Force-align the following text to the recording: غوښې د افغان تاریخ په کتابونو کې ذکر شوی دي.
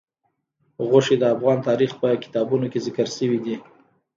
غوښې 0.87 1.15
د 1.19 1.23
افغان 1.35 1.57
تاریخ 1.67 1.91
په 2.01 2.07
کتابونو 2.23 2.65
کې 2.71 2.83
ذکر 2.87 3.07
شوی 3.17 3.39
دي. 3.45 3.55